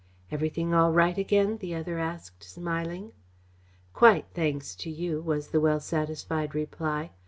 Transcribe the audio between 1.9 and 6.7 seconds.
asked, smiling. "Quite, thanks to you," was the well satisfied